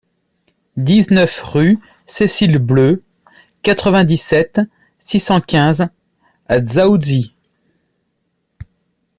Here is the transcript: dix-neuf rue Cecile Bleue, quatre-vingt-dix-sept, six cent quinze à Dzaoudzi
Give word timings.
dix-neuf 0.77 1.43
rue 1.43 1.77
Cecile 2.07 2.57
Bleue, 2.57 3.03
quatre-vingt-dix-sept, 3.61 4.59
six 4.97 5.19
cent 5.19 5.41
quinze 5.41 5.89
à 6.47 6.59
Dzaoudzi 6.59 7.35